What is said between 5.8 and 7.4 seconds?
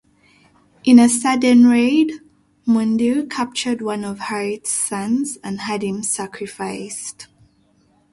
him sacrificed.